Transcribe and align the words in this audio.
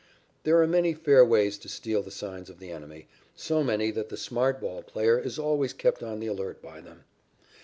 There 0.45 0.59
are 0.59 0.65
many 0.65 0.95
fair 0.95 1.23
ways 1.23 1.59
to 1.59 1.69
steal 1.69 2.01
the 2.01 2.09
signs 2.09 2.49
of 2.49 2.57
the 2.57 2.71
enemy, 2.71 3.07
so 3.35 3.63
many 3.63 3.91
that 3.91 4.09
the 4.09 4.17
smart 4.17 4.59
ball 4.59 4.81
player 4.81 5.19
is 5.19 5.37
always 5.37 5.73
kept 5.73 6.01
on 6.01 6.19
the 6.19 6.25
alert 6.25 6.59
by 6.59 6.81
them. 6.81 7.03